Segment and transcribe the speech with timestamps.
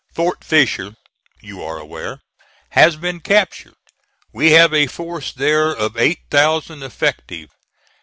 [0.15, 0.95] Fort Fisher,
[1.43, 2.21] you are aware,
[2.71, 3.75] has been captured.
[4.33, 7.51] We have a force there of eight thousand effective.